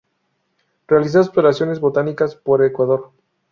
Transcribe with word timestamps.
Realizó 0.87 1.19
exploraciones 1.19 1.79
botánicas 1.79 2.33
por 2.35 2.63
Ecuador. 2.63 3.11